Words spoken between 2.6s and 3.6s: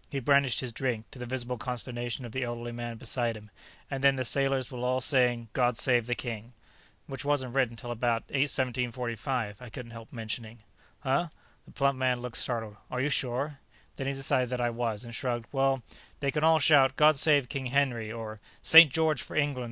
man beside him.